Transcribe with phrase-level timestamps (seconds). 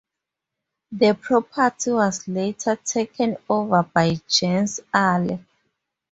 [0.91, 5.39] The property was later taken over by Jens Aller.